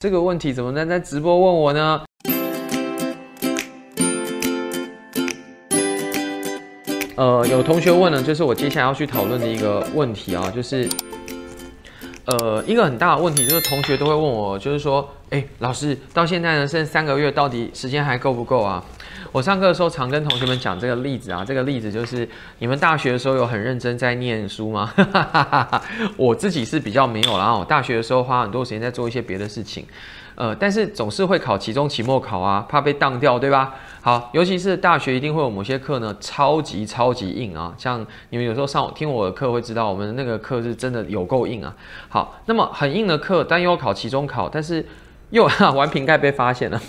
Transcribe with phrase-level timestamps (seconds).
[0.00, 2.02] 这个问题怎么能在直播问我呢？
[7.16, 10.88] 呃，有同学问呢，就是我接下来要去讨论的一个问题啊，就是，
[12.24, 18.84] 呃，一个很大的问题就是同学都会问我，就是说，哎，老师，到现在呢剩三个月，到底时间还够不够啊？
[19.30, 22.28] 我上课的时候常跟同学们讲这个例子啊，这个例子就是
[22.58, 24.92] 你们大学的时候有很认真在念书吗？
[26.18, 29.86] 我自己是比较没有啦，我大学的时候花很多时间在做一些别的事情，
[30.34, 33.76] 呃，但是总是会考期中、期末考啊，怕被当掉，对吧？
[34.00, 41.72] 好，尤其是大学一定会有某些课呢，超级超级硬啊，像你们有时候上听我的课会知道，我们那个课是真的有够硬啊。
[42.08, 44.84] 好，那么很硬的课，但又要考期中考，但是
[45.30, 45.44] 又
[45.74, 46.80] 玩瓶盖被发现了。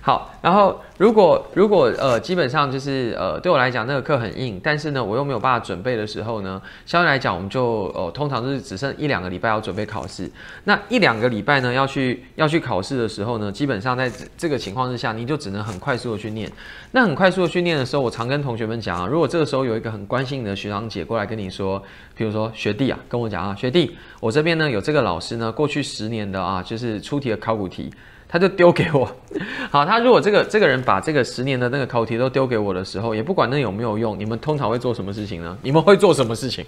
[0.00, 10.30] 好，然后如果如果呃，基本上就是呃，对我来讲那个课很硬，但是呢，我又没有办法准备的时候呢，相对来讲，我们就呃，通常是只剩一两个礼拜要准备考试。
[10.64, 16.50] 那一两个礼拜呢，要去要去考试的时候呢，基本上在这个情况之下，你就只能很快速的去念。
[16.92, 21.82] 那很快速的去念的时候，我常跟同学们讲啊，如果这个时候有一个很关心你的学长姐过来跟你说，
[22.14, 27.90] 比如说学弟啊，跟我讲啊，学弟，我这边呢有这个老师呢，过去十年的啊，就是出题的考古题。
[28.28, 29.10] 他就丢给我，
[29.72, 35.56] 好，他如果这个这个人把这个十年的那个考题都丢给我的时候，也不管那有没有用，你们通常会做什么事情呢？
[35.62, 36.64] 你们会做什么事情？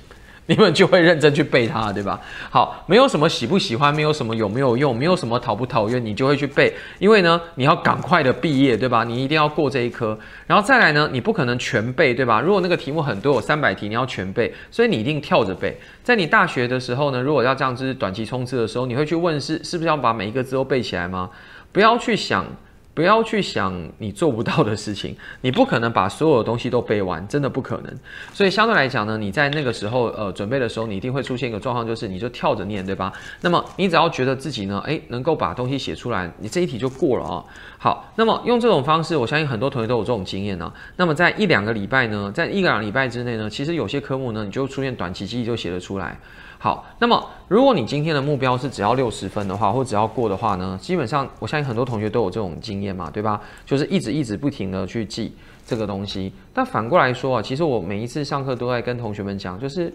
[0.51, 2.21] 你们就会认真去背它，对吧？
[2.51, 9.05] 好，没有什么喜不喜欢，没有什么有没有用，没有什么讨不讨厌，你就会去背，因为呢，你要赶快的毕业，对吧？
[9.05, 12.41] 你一定要过这一科，然后再来呢，你不可能全背，对吧？
[12.41, 15.79] 如果那个题目很多，有三百题，你要全背，所以你一定跳着背。
[16.03, 21.31] 在你大学的时候呢，如果要这样子短期冲刺的时候，你会去问是是不是要把每一个字都背起来吗？
[21.71, 22.45] 不要去想，
[22.93, 27.95] 不要去想你做不到的事情， 你不可能把所有的东西都背完，真的不可能。
[28.33, 33.13] 所以相对来讲呢，你在那个时候呃准备的时候，你一定会出现一个状况，就是你就跳着念，对吧？
[33.41, 37.45] 那么你只要觉得自己呢，诶能够把东西写出来，你这一题就过了啊。
[37.79, 40.71] 好，那么用这种方式，我相信很多同学都有这种经验呢。
[40.97, 46.19] 那么在一两个礼拜呢，在一两个礼拜之内呢，其实有些科目呢，你就出现短期记忆就写得出来。
[46.63, 53.41] 好，那么如果你今天的目标是只要六十分的话，或只要过的话呢，基本上我相信很多同学都有这种经验嘛，对吧？
[53.65, 55.35] 就是一直一直不停的去记
[55.65, 56.31] 这个东西。
[56.53, 59.91] 但反过来说啊，其实我每一次上课都在跟同学们讲，就是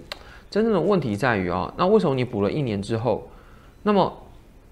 [0.49, 3.29] 真正的问题在于啊，那为什么你补了一年之后，
[3.83, 4.11] 那么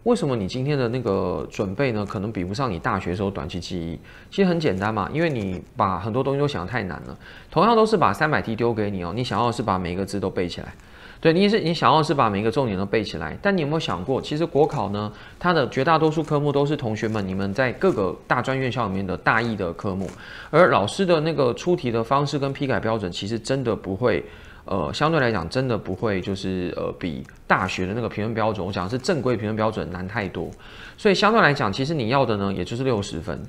[0.01, 3.99] 为什么你今天的那个准备呢，可能比不上你大学时候短期记忆？
[4.31, 7.15] 其实很简单嘛，因为你把很多东西都想得太难了。
[7.51, 10.73] 同样都是把三百题丢给你哦，你想要是把每一个字都背起来。
[11.23, 20.05] 对，你是你想要是把每一个重点都背起来，但你有没有想过，其实国考呢，它的绝大多数科目都是同学们你们在各个大专院校里面的大一的科目，
[20.49, 24.21] 而老师的那个出题的方式跟批改标准，其实真的不会，
[24.65, 30.51] 呃，相对来讲真的不会，就是呃比大学的那个评分标准，我讲的是正规评分标准难太多，
[30.97, 33.41] 所以相对来讲，其实你要的呢，也就是六十分。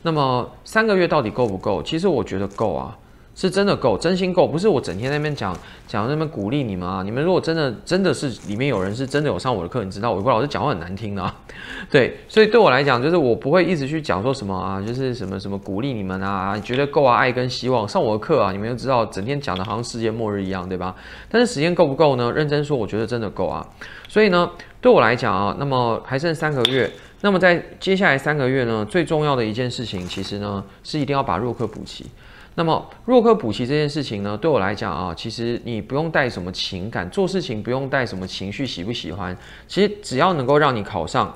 [0.00, 1.82] 那么三个月到底够不够？
[1.82, 2.96] 其实我觉得够啊。
[3.38, 5.56] 是真的够，真心够，不是我整天在那边讲
[5.86, 7.04] 讲那边鼓励你们啊！
[7.04, 11.32] 你们如果真的真的是里面有人是真的有上我的课，你知道，伟国老师讲话很难听的啊。
[11.88, 20.96] 对，所以对我来讲，就是我不会一直去讲说什么啊，就是什么什么鼓励你们啊，觉得够啊，爱跟希望上我的课啊，你们就知道整天讲的好像世界末日一样，对吧？
[21.30, 22.32] 但是时间够不够呢？
[22.32, 23.64] 认真说，我觉得真的够啊。
[24.08, 26.90] 所以呢，对我来讲啊，那么还剩三个月，
[27.20, 32.06] 那么在接下来三个月呢，最重要的一件事情，其实呢是一定要把弱课补齐。
[32.54, 41.32] 那么弱科补齐这件事情呢，对我来讲啊，其实你不用带什么情感，做事情不用带什么情绪，喜不喜欢，其实只要能够让你考上，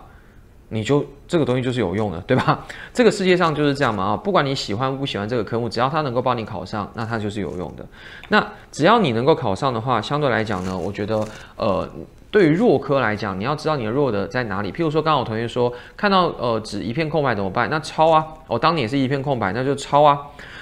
[0.69, 2.67] 你就这个东西就是有用的，对吧？
[2.93, 7.87] 这个世界上就是这样嘛啊，不管你喜欢不喜欢这个科目，只要它能够帮你考上，那它就是有用的。
[8.29, 11.25] 那只要你能够考上的话，相对来讲呢，我觉得
[11.57, 11.89] 呃，
[12.33, 14.73] 对于弱科来讲，你要知道你的弱的在哪里。
[14.73, 17.69] 譬如说，刚刚我同学说看到呃纸一片空白怎么办？
[17.71, 20.19] 那抄啊，我当年也是一片空白，那就抄啊。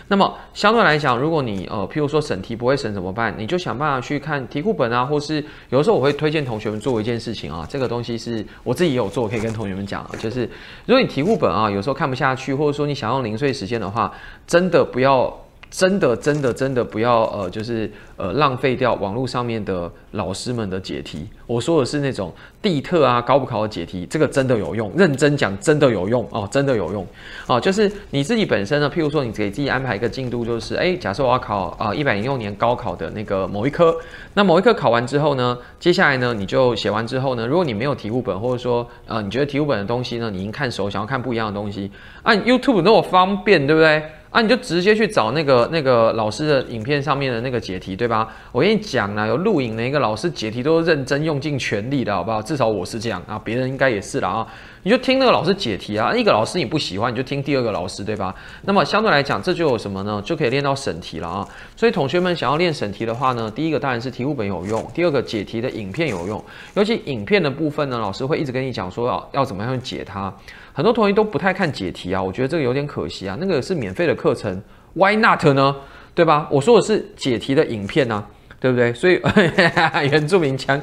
[0.08, 3.32] 那么相对来讲，如果你呃，譬如说审题不会审怎么办？
[3.38, 5.36] 你就想办法去看题库本啊，或是
[5.68, 10.40] 有的时候我会推荐同学们做一件事情啊，这个东西是我自己也有做，可以跟同学们讲啊，就是
[10.86, 14.12] 如果你题库本啊，有时候看不下去，或者说你想用零碎时间的话，
[14.44, 15.32] 真的不要。
[15.70, 21.28] 真的，真的，真的不要呃，就是呃，浪费掉网络上面的老师们的解题。
[21.46, 24.90] 我说的是那种地特啊、高不考的解题，这个真的有用。
[24.96, 27.06] 认真讲，真的有用哦，真的有用
[27.46, 27.60] 哦。
[27.60, 33.96] 就是你自己本身呢，譬如说你给自己安排一个进度，就是哎，假设我要考啊一百零六年高考的那个某一科，
[34.34, 41.90] 那某一科考完之后呢，接下来呢你就写完之后呢，如果你没有题库本，或者说呃你觉得题库本的东西呢你已经看熟，想要看不一样的东西，
[42.24, 44.02] 按 YouTube 那么方便，对不对？
[44.30, 48.28] 啊，你就直接去找那个那个老师的影片上面的那个解题，对吧？
[48.52, 52.40] 我跟你讲啊，有录影的一个老师解题都是认真用尽全力的，好不好？
[52.40, 54.46] 至少我是这样啊，别人应该也是了啊。
[54.84, 58.32] 你就听那个老师解题啊，一个老师你不喜欢，你就听第二个老师，对吧？
[58.62, 60.22] 那么相对来讲，这就有什么呢？
[60.24, 61.46] 就可以练到审题了啊。
[61.74, 66.42] 所以同学们想要练审题的话呢，第一个当然是题库本有用，第二个解题的影片有用。
[66.74, 70.32] 尤其影片的部分呢，老师会一直跟你讲说要要怎么样去解它。
[70.72, 73.36] 很多同学都不太看解题啊，我觉得这个有点可惜啊。
[73.40, 74.62] 那个是免费的课程
[74.94, 75.76] ，Why not 呢？
[76.14, 76.48] 对吧？
[76.50, 78.24] 我说的是解题的影片呢。
[78.60, 78.92] 对不对？
[78.92, 79.18] 所以
[80.12, 80.78] 原住民腔，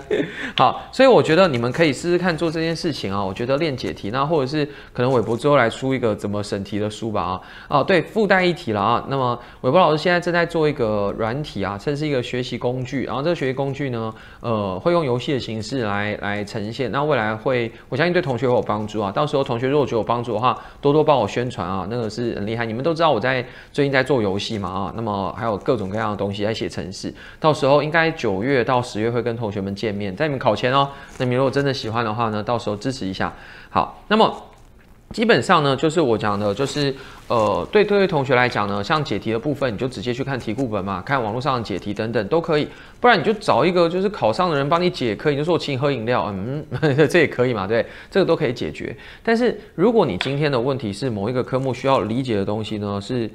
[0.57, 3.23] 好，所以我觉得你们可以试试看做这件事情啊。
[3.23, 7.41] 我觉得练解题，那或者是可能韦博之后来出一个怎么审题的书吧啊。
[7.69, 9.05] 哦，对，附带一题了啊。
[9.07, 13.03] 那么韦博老师现在正在做一个软体啊，这是一个学习工具。
[13.03, 16.91] 然后这个学习工具呢，呃，会用游戏的形式来来呈现。
[16.91, 19.11] 那未来会，我相信对同学会有帮助啊。
[19.11, 22.65] 到时候同学如果觉得有帮助的话，多多帮我宣传啊，那个是很厉害。
[22.65, 24.93] 你们都知道我在最近在做游戏嘛啊。
[24.95, 27.66] 那么还有各种各样的东西在写程式，到时候。
[27.67, 30.89] 时候应该九月到十月会跟同学们见面，在你们考前哦。
[31.17, 33.33] 那你如果真的喜欢的话呢，到时候支持一下。
[33.69, 34.33] 好，那么
[35.11, 36.95] 基本上呢，就是我讲的，就是
[37.27, 42.67] 呃，对各位同学来讲呢，像解题的部分，你就直接去看题库本嘛，看网络上的解题等等都可以。
[43.01, 46.65] 不然你就找一个就是考上的人帮你解，可以就说我请你喝饮料，嗯，
[47.09, 48.95] 这也可以嘛，对，这个都可以解决。
[49.21, 53.29] 但是如果你今天的问题是某一个科目需要理解的东西呢，是。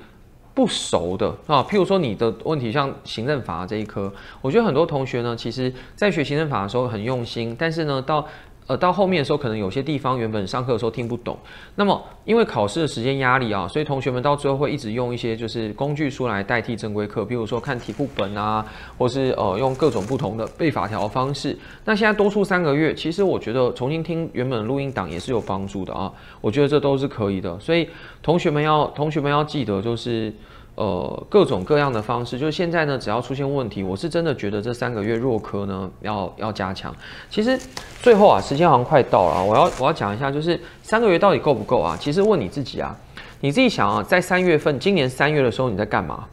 [0.55, 8.27] 不熟的啊，譬如说你的问题像行政法这一科，我觉得很多同学呢，其实在学行政法的时候很用心，但是呢，到
[8.67, 11.37] 呃到后面的时候，可能有些地方原本上课的时候听不懂。
[11.75, 18.64] 那么因为考试的时间压力啊，所以同学们到最后会一直用一些就是工具书来代替正规课，比如说看题库本啊，
[18.97, 21.59] 或是呃用各种不同的背法条方式。
[21.85, 27.58] 那现在多出三个月，其实我觉得重新听原本录音档也是有帮助的啊，我觉得这都是可以的。
[27.58, 27.88] 所以
[28.23, 30.32] 同学们要同学们要记得就是。
[30.75, 36.95] 呃，各种各样的方式，就是现在呢，只要出现问题，我是真的觉得这三个月弱科呢要要加强。
[37.29, 37.59] 其实
[38.01, 41.97] 最后啊，时间好像快到了，我要我要讲一下，就是三个月到底够不够啊？
[42.01, 42.97] 其实问你自己啊，
[43.41, 46.25] 你自己想啊，在三月份，今年三月的时候你在干嘛？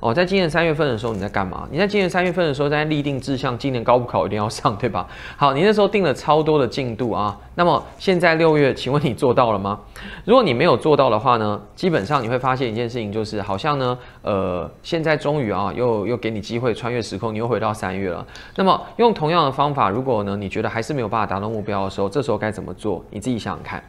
[0.00, 1.66] 哦，在今年三月份的时候你在干嘛？
[1.72, 5.04] 你在今年三月份的时候在立定志向，今年高考一定要上，对吧？
[5.36, 7.36] 好，你那时候定了超多的进度啊。
[7.56, 9.80] 那么现在六月，请问你做到了吗？
[10.24, 18.24] 如果你没有做到的话呢，基本上你会发现一件事情，就是好像呢，呃，现在终于啊，又又给你机会穿越时空，你又回到三月了。
[18.54, 23.04] 那么用同样的方法，如果呢你觉得还是没有办法达到目标的时候，这时候该怎么做？
[23.10, 23.82] 你自己想想看。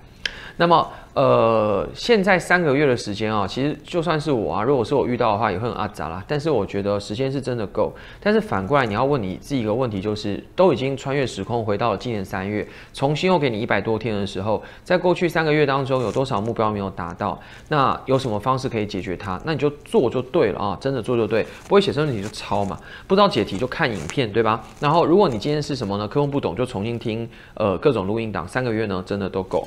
[0.60, 6.22] 那么，呃，现在三个月的时间啊，其实就算是我啊，如果是我遇到的话，也会很阿杂啦。
[6.28, 7.96] 但是我觉得时间是真的够。
[8.20, 17.40] 但是反过来，你要问你自己一个问题，就是都已经穿越时空回到了今年三月，重新又给你一百多天的时候，在过去三个月当中，有多少目标没有达到？
[17.70, 19.40] 那有什么方式可以解决它？
[19.46, 22.78] 那你就做就对了啊，真的做就对，不会写生问题就抄嘛，
[23.08, 24.62] 不知道解题就看影片，对吧？
[24.82, 26.06] 然后如果你今天是什么呢？
[26.06, 29.66] 科目不懂就重新听，呃，各种录音档，三个月呢，真的都够。